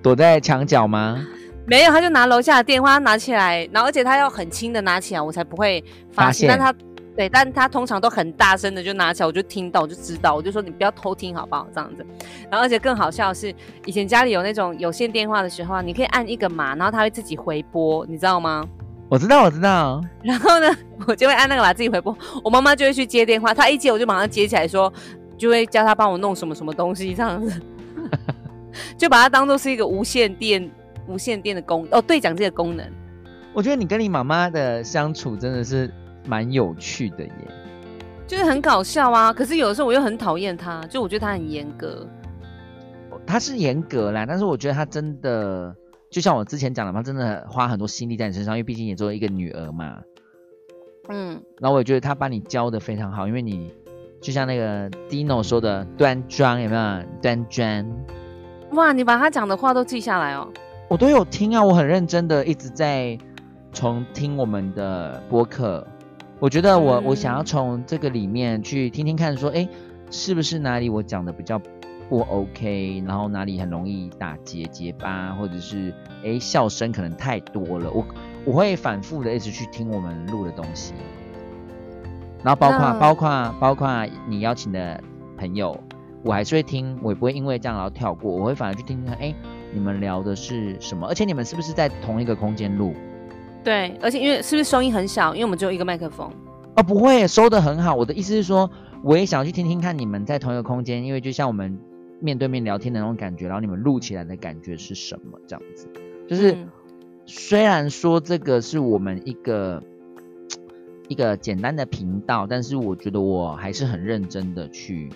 [0.02, 1.18] 躲在墙角吗？
[1.66, 6.46] 没有，他就拿楼下的电话拿起来，然后而且他要很轻的拿起来，我才不会发现。
[6.50, 6.70] 但他
[7.16, 11.66] 对，但他通常都很大声的就拿起来，我就听到，我就知道，我就说你不要偷听好不好？
[11.74, 12.04] 这样子。
[12.50, 13.54] 然后而且更好笑的是，
[13.86, 18.68] 以前家里有那种有线电话的时候啊，你可以按一个码，然后他会自己回拨，你知道吗？
[19.08, 20.00] 我知道，我知道。
[20.22, 20.66] 然后呢，
[21.06, 24.92] 我就会按那个把自己回拨，我妈妈就会去接电话，她一接我就马上接起来，说
[25.36, 27.60] 就会叫她帮我弄什么什么东西这样子，
[28.98, 30.70] 就把它当做是一个无线电。
[31.10, 32.86] 无线电的功哦，对讲机的功能。
[33.54, 35.90] 我觉得你跟你妈妈的相处真的是
[36.26, 37.32] 蛮有趣的耶，
[38.26, 39.32] 就是很搞笑啊。
[39.32, 42.06] 可是有的时候我又很讨厌她，就我觉得她很严格。
[43.26, 45.74] 她是严格啦，但是我觉得她真的，
[46.10, 50.00] 就像我之前讲的嘛，真的花很多心力在你身上，因为毕竟也作为一个女儿嘛。
[51.08, 51.42] 嗯。
[51.60, 53.72] 然后我也觉得他把你教的非常好，因为你
[54.20, 57.86] 就像那个 Dino 说的端庄，有没有端庄？
[58.72, 60.48] 哇，你把他讲的话都记下来哦。
[60.88, 63.18] 我都有听啊，我很认真的一直在
[63.72, 65.86] 重听我们的播客。
[66.40, 69.68] 我觉得我我想要从这个里面去听听看，说哎，
[70.10, 71.60] 是不是哪里我讲的比较
[72.08, 75.92] 不 OK，然后哪里很容易打结结巴，或者是
[76.24, 77.90] 哎笑声可能太多了。
[77.90, 78.04] 我
[78.44, 80.94] 我会反复的一直去听我们录的东西，
[82.42, 85.00] 然后包括包括包括你邀请的
[85.36, 85.78] 朋友，
[86.24, 89.34] 我还是会听，我也不会因为这样然后跳过，我会反而去听听看，哎。
[89.70, 91.06] 你们聊的是什么？
[91.06, 92.94] 而且你们是不是在同一个空间录？
[93.62, 95.34] 对，而且因为是不是声音很小？
[95.34, 96.26] 因为我们只有一个麦克风。
[96.74, 97.94] 哦，不会，收的很好。
[97.94, 98.70] 我的意思是说，
[99.02, 101.78] 我也想去听听看你们在同一个空间，因为就像我们
[102.20, 105.38] 面对面聊天的那种感觉，然后你们录起来的感觉是什么？
[105.46, 105.88] 这样子，
[106.26, 106.57] 就是
[107.26, 109.83] 虽然说这个是我们一个
[111.09, 115.11] 一个简单的频道，但是我觉得我还是很认真的去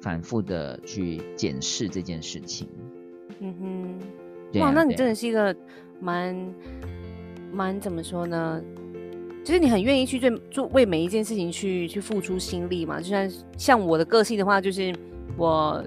[0.00, 2.68] 反复的去检视这件事情。
[3.40, 3.54] 嗯
[4.52, 5.54] 哼，哇，那你真的是一个
[6.00, 6.54] 蛮
[7.52, 8.62] 蛮怎么说呢？
[9.44, 12.98] 就是你很愿意去做做为每一件事情去去付出心力嘛。
[12.98, 14.94] 就像像我的个性的话，就是
[15.36, 15.84] 我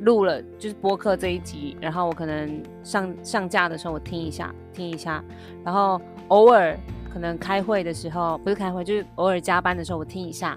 [0.00, 5.22] 录了就是播客这一集，然后我可能上上架的时候我听一下听一下，
[5.64, 6.78] 然后偶尔
[7.12, 10.56] 可能开会的时候不是开会，就是偶尔加班的时候我听一下，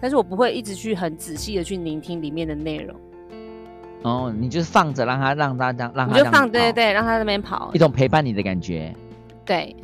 [0.00, 2.96] 但是我不会一直去很仔细的去聆听里面的内容。
[4.02, 8.94] 哦，你就是放着，让他让他让让他就放对对对，让他那边跑，一种陪伴你的感觉。
[9.44, 9.76] 对，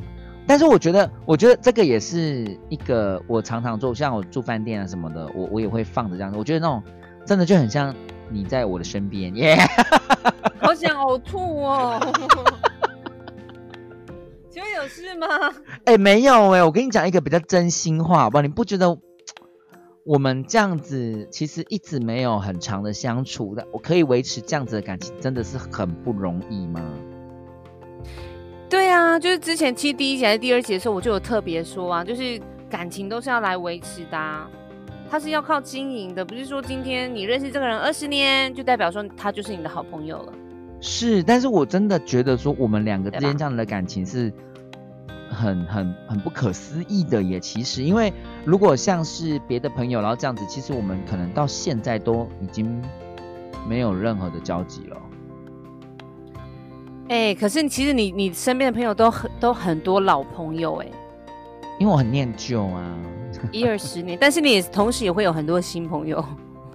[0.46, 6.38] 但是我觉得，我觉得这个也是一个我常常做，像我住饭店啊什么的，我我也会放着这样子。
[6.38, 6.82] 我觉得那种
[7.26, 7.94] 真的就很像
[8.30, 9.56] 你在我的身边，耶！
[10.58, 12.00] 好想呕吐哦！
[14.50, 15.26] 请问有事吗？
[15.84, 18.42] 哎，没有哎，我跟你讲一个比较真心话，好不好？
[18.42, 18.98] 你不觉得
[20.04, 26.80] 我们这样子其实一直没有很长的相处的，我可以维持这样子的感情，真的是很不容易吗？
[28.68, 34.50] 对啊，就是之前其实第一集还是第二集的时候，我就有特别说啊，就是感情都是要来维持的、啊，
[35.10, 40.32] 它是要靠经营的，不是说今天你认识这个人二十年，就代表说他就是你的好朋友了。
[40.80, 44.32] 是，但是我真的觉得说我们两个之间这样的感情是
[45.30, 47.40] 很很很不可思议的耶。
[47.40, 48.12] 其实，因为
[48.44, 52.82] 如果像是别的朋友，然后这样子，其实我们可能到现在都已经
[53.66, 54.96] 没有任何的交集了。
[57.08, 60.86] 哎、可是其实你你身边的朋友都很都很多老朋友哎、
[61.78, 62.96] 因为我很念旧啊，
[63.52, 66.24] 一二十年，但是你也同时也会有很多新朋友。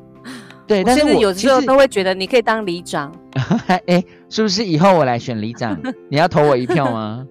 [0.67, 3.13] 对，但是有时候都会觉得你可以当里长，
[3.87, 5.77] 哎、是不是以后我来选里长，
[6.09, 7.25] 你要投我一票吗？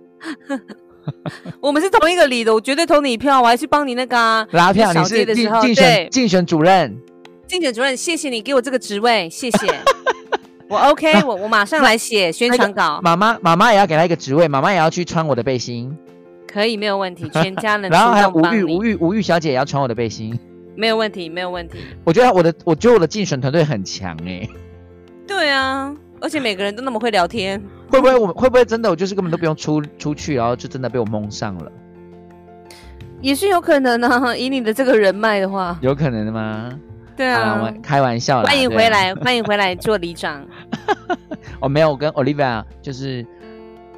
[1.61, 6.97] 我们是同一个里的，我绝对投你一票，我还去帮你那个啊拉票，你是竞竞选竞选主任。
[7.47, 9.67] 竞选主任，谢谢你给我这个职位，谢谢。
[10.69, 15.97] 我 OK，我我马上来写宣传稿，妈妈妈妈也要给他一个职位，妈妈也要去穿我的背心，
[16.51, 20.39] 可以没有问题， 全家人然后还有吴玉吴玉吴玉小姐也要穿我的背心。
[20.77, 21.79] 没有问题，没有问题。
[22.05, 24.49] 我觉得我的我觉得我的竞选团队很强哎、
[25.27, 31.71] 对啊，而且每个人都那么会聊天，会不会我们会不会真的我就是根本都不用出出去，然后就真的被我蒙上了？
[33.21, 34.35] 也是有可能啊。
[34.35, 36.71] 以你的这个人脉的话，有可能的吗？
[37.17, 37.81] 对啊我。
[37.83, 38.49] 开玩笑啦。
[38.49, 40.43] 欢迎回来，欢迎回来做里长。
[41.61, 43.27] 我 没有我跟 Olivia 就是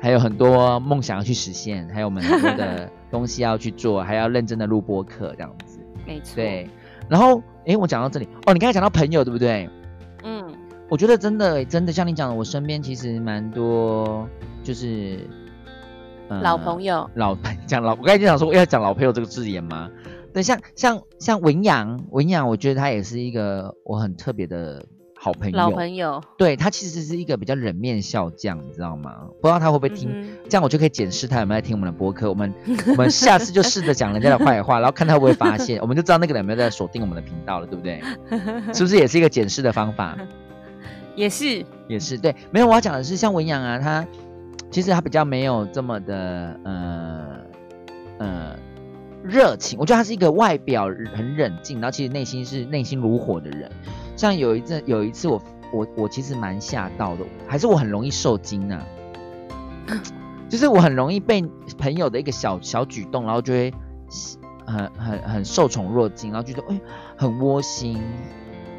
[0.02, 5.78] 还有很多梦想要去实现，还有我们很多的东西要去做，还要认真的录播课这样子。
[6.04, 6.68] 没错，对，
[7.08, 9.70] 然后诶，我讲到这里哦，你刚才讲到朋友对不对？
[10.24, 10.44] 嗯，
[10.88, 14.28] 我觉得真的真的像你讲的，我身边其实蛮多
[14.64, 15.20] 就是、
[16.26, 19.88] 呃老朋友，老 讲老，我刚才就想说要讲老朋友这个字眼吗？
[20.34, 24.84] 对，像像像文阳，文阳，我觉得他也是一个我很特别的
[25.22, 25.56] 好朋友。
[25.56, 29.28] 老朋友，对他其实是一个比较冷面笑匠，你知道吗？
[29.40, 32.28] 不知道他会不会听，嗯这样我就可以检视他有没有在听我们的播客。
[32.28, 32.52] 我们
[32.90, 38.02] 我们下次就试着讲人家的坏话，然后看他会不会发现， 我们就知道那个人有没有在锁定我们的频道了，对不对？
[38.74, 40.18] 是不是也是一个检视的方法？
[41.14, 44.04] 也是，也是对，没有我要讲的是，像文阳啊，他
[44.72, 47.26] 其实他比较没有这么的呃
[48.18, 48.56] 呃
[49.22, 53.70] 热情，我觉得他是一个外表很冷静，然后其实内心是内心如火的人。
[54.16, 58.84] 像有一阵有一次我我我其实蛮吓到的，还是我很容易受惊啊，
[60.48, 61.42] 就是我很容易被
[61.78, 63.72] 朋友的一个小小举动，然后就会
[64.66, 66.80] 很很很受宠若惊，然后觉得哎
[67.16, 68.00] 很窝心。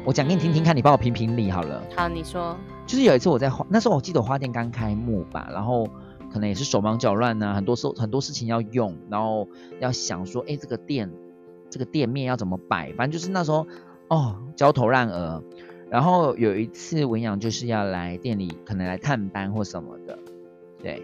[0.04, 1.82] 我讲给你听听看，你帮我评评理好了。
[1.96, 2.54] 好，你说，
[2.86, 5.88] 就是有一次我在花，那时候我记得我花店刚开幕吧，然后
[6.34, 11.08] 可能也是手忙脚乱呐、很多时候很多事情要用，然后要想说，哎，这个店
[11.70, 13.64] 这个店面要怎么摆，反正就是那时候
[14.08, 15.40] 哦焦头烂额。
[15.90, 20.18] 然后有一次文阳就是要来店里，可能来探班或什么的，
[20.82, 21.00] 对，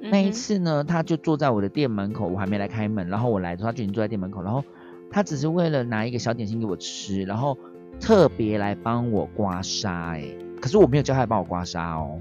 [0.00, 4.62] 那一次呢，他就坐在我的店门口，我还没来开门，然后我来的时候，他就已经坐在店门口，然后
[5.10, 7.58] 他只是为了拿一个小点心给我吃，然后
[7.98, 10.24] 特别来帮我刮痧，哎，
[10.60, 12.20] 可是我没有叫他来帮我刮痧哦，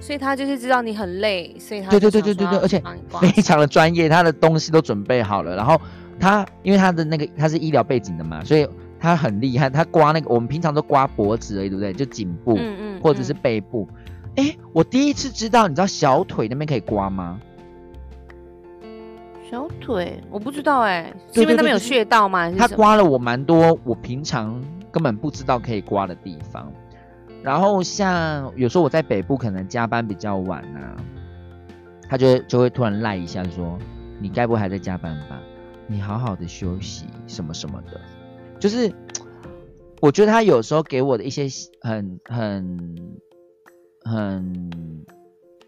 [0.00, 2.82] 所以他就是知道你很累，所以他对对对对对对而且
[3.20, 5.80] 非常的专业，他的东西都准备好了，然后
[6.18, 8.66] 他因为他的那个他是医疗背景的嘛，所以
[8.98, 11.92] 他很厉害，他刮那个我们平常都刮脖子而已，对不对？
[11.92, 13.86] 就颈部、嗯嗯，或者是嗯背部，
[14.36, 17.38] 哎，我第一次知道，你知道小腿那边可以刮吗？
[19.50, 22.50] 小腿，我不知道哎，是因为那边有穴道吗？
[22.56, 26.72] 他刮了我蛮多我平常根本不知道可以刮的地方。
[27.42, 30.96] 然后像有时候我在北部可能加班比较晚啊，
[32.08, 33.78] 他就会就会突然赖一下说
[34.20, 35.40] ：“你该不会还在加班吧？
[35.86, 38.00] 你好好的休息什么什么的。”
[38.60, 38.92] 就是
[40.00, 41.46] 我觉得他有时候给我的一些
[41.80, 42.96] 很很
[44.04, 44.70] 很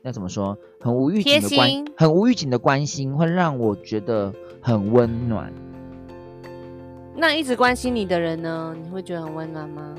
[0.02, 5.50] 要怎么说，很无预警的关，很无预警的关心，会让我觉得很温暖。
[7.16, 9.94] 那一直关心你的人呢，你会觉得很温暖吗？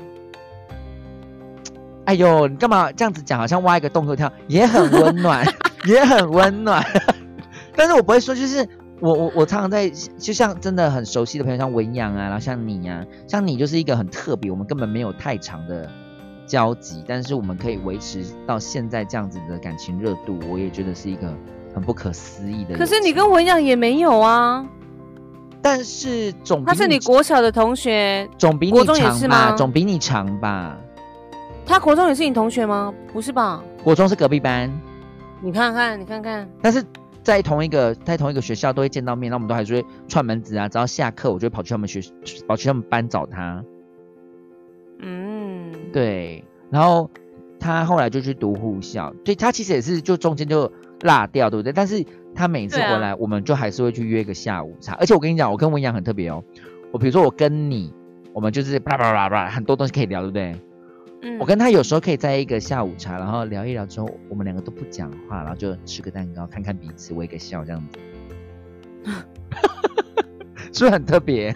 [2.06, 3.38] 哎呦，你干嘛这样子讲？
[3.38, 5.46] 好像挖一个洞就跳，也很温暖，
[5.86, 6.84] 也很温暖。
[7.74, 8.68] 但是我不会说，就是
[9.00, 15.88] 我我我常常在，就像真的很熟悉的朋友，像文阳啊，然后像你啊，像你就是一个很特别，我们根本没有太长的
[16.46, 21.32] 交集，但是我们可以维持到现在这样子的感情热度，我也觉得是一个
[21.74, 22.76] 很不可思议的。
[22.76, 24.64] 可是你跟文阳也没有啊，
[25.62, 30.78] 但是总比他是你国小的同学，总比你长吧总比你长吧。
[31.66, 32.92] 他国中也是你同学吗？
[33.12, 33.62] 不是吧？
[33.82, 34.70] 国中是隔壁班，
[35.40, 36.84] 你看看，你看看，但是
[37.22, 40.68] 在同一个在同一个学校都会见到面，那我们都还是会串门子啊。
[40.68, 42.00] 只要下课，我就会跑去他们学
[42.46, 43.64] 跑去他们班找他。
[45.00, 46.44] 嗯，对。
[46.70, 47.10] 然后
[47.58, 51.72] 他后来就去读护校，对他其实也是就中间就落掉，对不对？
[51.72, 52.04] 但是
[52.34, 54.94] 他每次回来，我们就还是会去约个下午茶。
[54.94, 56.44] 而且我跟你讲，我跟文阳很特别哦。
[56.92, 57.92] 我比如说我跟你，
[58.32, 58.80] 我们就是
[59.50, 60.54] 很多东西可以聊，对不对？
[61.38, 67.98] 我跟他有时候可以在一个下午茶，然后聊一聊之后，我们两个都不讲话，然后就吃个蛋糕，看看彼此，微个笑这样子，
[70.72, 71.54] 是不是很特别？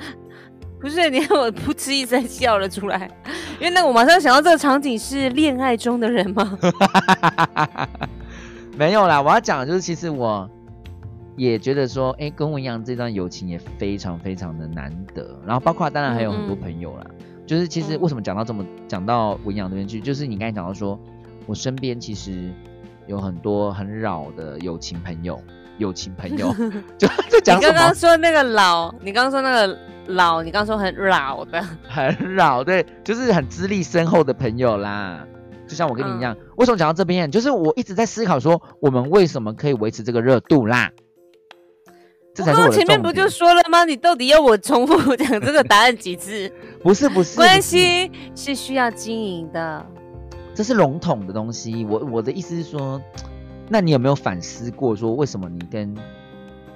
[0.81, 3.11] 不是，你看我噗嗤一声笑了出来，
[3.59, 6.59] 因为那我马上想到这个场景是恋爱中的人吗？
[8.77, 10.49] 没有啦，我要讲的就是，其实我
[11.37, 17.07] 也觉得说，哎，跟我一样，这段友情也非常非常的难得，然后包括当然还有很多朋友啦。
[17.49, 21.01] 就是其实为什么讲到这么讲到文养那边去，就是你刚才讲到说，
[21.47, 22.53] 我身边其实
[23.07, 25.41] 有很多很老的友情朋友，
[25.79, 26.55] 友情朋友
[26.99, 29.79] 就就讲你刚刚说那个老，你刚刚说那个
[30.09, 35.27] 老，你刚刚说很老的， 很老，对，就是很资历深厚的朋友啦。
[35.67, 40.91] 就像我跟你一样，为什么讲到这边，就是我一直在思考说，我们为什么可以维持这个热度啦？
[42.45, 43.85] 刚刚前面不就说了吗？
[43.85, 46.51] 你到底要我重复讲这个答案几次？
[46.83, 49.85] 不是不是，关系是需要经营的，
[50.55, 51.85] 这是笼统的东西。
[51.85, 53.01] 我我的意思是说，
[53.69, 55.95] 那你有没有反思过，说为什么你跟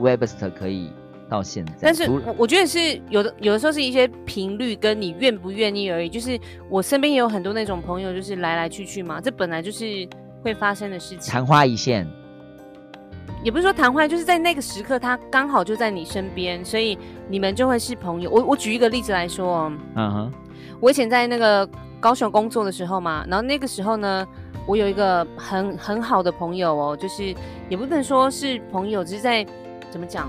[0.00, 0.90] Webster 可以
[1.28, 1.72] 到现在？
[1.80, 6.08] 但是我我觉得是有的，有的时候是一些频率跟你愿不愿意而已。
[6.08, 6.38] 就是
[6.68, 10.08] 我身边也有很多那种朋友，就是来来去去嘛，这本来就是
[10.42, 12.06] 会发生的事情，昙花一现。
[13.42, 16.96] 也不是说谈话，就是在那个时刻，他刚好就在你身边，所以
[17.28, 18.30] 你们就会是朋友。
[18.30, 20.32] 我我举一个例子来说，嗯哼，
[20.80, 21.68] 我以前在那个
[21.98, 24.26] 高雄工作的时候嘛，然后那个时候呢，
[24.66, 27.34] 我有一个很很好的朋友哦，就是
[27.68, 29.44] 也不能说是朋友，只是在
[29.90, 30.28] 怎么讲，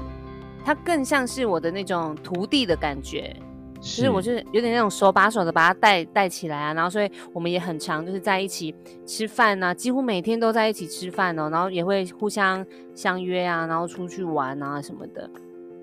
[0.66, 3.36] 他更像是我的那种徒弟的感觉。
[3.84, 8.74] 其实我就是有点那种手把手的把他带带起来啊，然后所以我们也很常就是在一起
[9.06, 12.66] 吃饭呐，几乎每天都在一起吃饭哦，然后也会互相
[12.96, 15.30] 相约啊，然后出去玩啊什么的，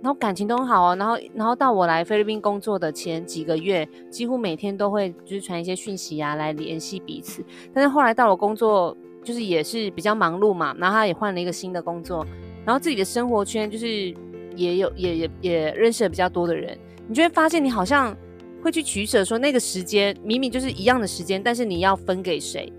[0.02, 12.26] 然后感情都很好哦，然后然后到我来菲律宾工作的前几个月，几乎每天都会就是传一些讯息啊来联系彼此，但是后来到了工作就是也是比较忙碌嘛，然后他也换了一个新的工作，
[12.64, 14.12] 然后自己的生活圈就是
[14.56, 16.76] 也有也也也认识了比较多的人。
[17.10, 18.16] 你就会发现，你好像
[18.62, 22.72] 会去取舍，说那个时间明明就是一样的时间，但是你要分给谁？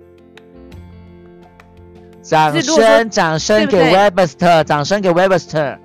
[2.22, 5.78] 掌声，掌声给 Webster，掌声给 Webster。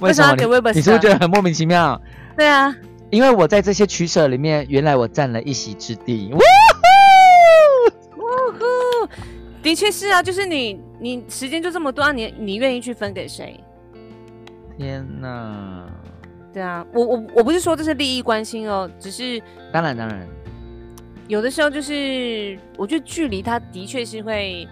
[0.00, 0.72] 为什么给 Webster？
[0.72, 2.00] 你是不是觉得很莫名其妙？
[2.34, 2.74] 对啊，
[3.10, 6.30] 因为我在这些取舍里面，原来我占了一席之地。
[6.32, 6.38] 呜
[8.16, 8.64] 呼，呜呼，
[9.62, 13.62] 的确是啊，就是你，你时间就这么多，你你愿意去分给谁？
[14.76, 15.86] 天呐！
[16.52, 20.24] 对啊，我我我不是说这是利益关心哦，只是当然当然，
[21.26, 24.68] 有的时候就是我觉得距离它的确是会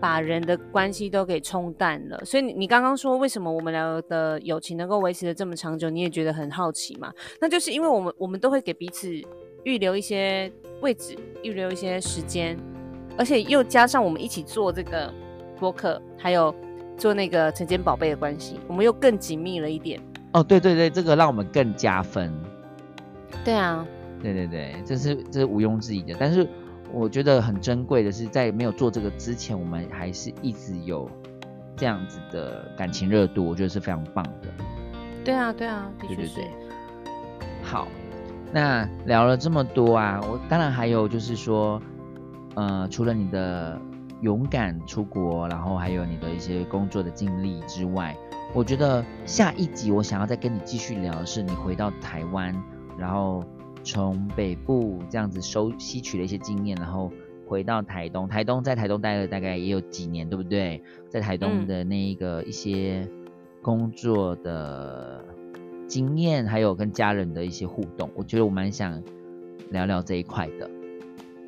[0.00, 2.20] 把人的关系都给冲淡了。
[2.24, 7.12] 所以你你刚刚说为什么我们俩的友情能够维持的这么长久，你也觉得很好奇嘛？
[7.40, 9.08] 那就是因为我们我们都会给彼此
[9.62, 12.56] 预留一些位置，预留一些时间，
[13.16, 15.12] 而且又加上我们一起做这个
[15.60, 16.52] 播客，还有。
[17.02, 20.00] 做那个晨间宝贝的关系，我们又更紧密了一点。
[20.34, 22.32] 哦，对对对，这个让我们更加分。
[23.44, 23.84] 对啊，
[24.22, 26.14] 对对对，这是这是毋庸置疑的。
[26.16, 26.48] 但是
[26.92, 31.10] 我觉得很珍贵的是，在没有做这个之前，我们还是一直有
[31.76, 34.48] 这样子的感情热度，我觉得是非常棒的。
[35.24, 36.40] 对啊，对啊，的确是。
[37.64, 37.88] 好，
[38.52, 41.82] 那聊了这么多啊，我当然还有就是说，
[42.54, 43.76] 呃，除了你的。
[44.22, 48.16] 勇敢出国，然后还有你的一些工作的经历之外，
[48.54, 52.54] 我觉得下一集我想要再跟你继续聊的是你回到台湾，
[52.96, 53.44] 然后
[53.82, 57.10] 从北部这样子收吸取了一些经验，然后
[57.46, 58.28] 回到台东。
[58.28, 60.80] 台东在台东待了大概也有几年，对不对？
[61.08, 63.08] 在台东的那一个一些
[63.60, 65.24] 工作的
[65.88, 69.02] 经验，还有跟家人的一些互动，我觉得我蛮想
[69.70, 70.70] 聊聊这一块的。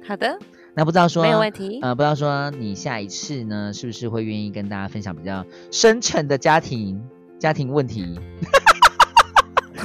[0.03, 0.37] 好的。
[0.75, 7.01] 那不知道说没有问题，呃，不知道说你下一次呢，是不是会愿意跟大家分享比较深沉的家庭
[7.39, 8.19] 家庭问题？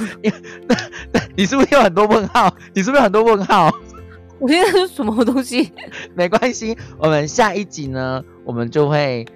[1.36, 2.54] 你是不是有很多问号？
[2.74, 3.70] 你是不是很多问号？
[4.40, 5.70] 我现在是什么东西？
[6.14, 9.26] 没关系，我们下一集呢，我们就会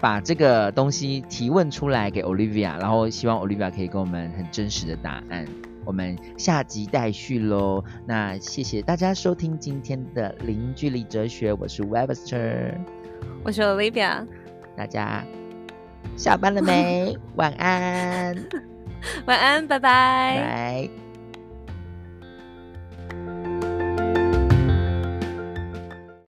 [0.00, 5.44] 把这个东西提问出来给 Olivia，然后希望 Olivia 可以给我们很真实的答案。
[5.84, 12.74] 我们下集待续喽那谢谢大家收听今天的零距离哲学我是 webster
[13.42, 14.26] 我是 olivia
[14.76, 15.24] 大家
[16.16, 17.16] 下班了没？
[17.36, 18.34] 晚安。
[19.26, 19.78] 晚安拜。
[19.78, 21.09] 拜拜。